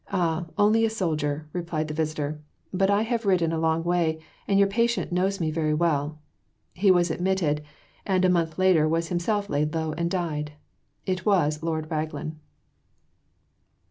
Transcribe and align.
"Ah, 0.11 0.47
only 0.57 0.83
a 0.83 0.89
soldier," 0.89 1.47
replied 1.53 1.87
the 1.87 1.93
visitor, 1.93 2.41
"but 2.73 2.89
I 2.89 3.03
have 3.03 3.23
ridden 3.27 3.51
a 3.51 3.59
long 3.59 3.83
way, 3.83 4.17
and 4.47 4.57
your 4.57 4.67
patient 4.67 5.11
knows 5.11 5.39
me 5.39 5.51
very 5.51 5.75
well." 5.75 6.17
He 6.73 6.89
was 6.89 7.11
admitted, 7.11 7.61
and 8.03 8.25
a 8.25 8.27
month 8.27 8.57
later 8.57 8.89
was 8.89 9.09
himself 9.09 9.47
laid 9.47 9.75
low 9.75 9.93
and 9.93 10.09
died. 10.09 10.53
It 11.05 11.23
was 11.23 11.61
Lord 11.61 11.91
Raglan. 11.91 12.39